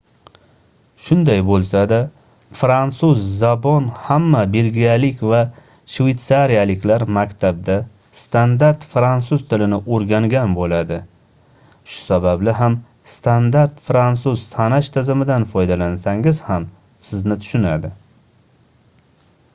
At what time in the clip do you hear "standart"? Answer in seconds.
8.21-8.87, 13.15-13.83